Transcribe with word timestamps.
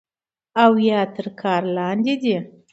او 0.63 0.71
يا 0.89 1.01
تر 1.15 1.25
كار 1.41 1.63
لاندې 1.75 2.13
دی 2.21 2.35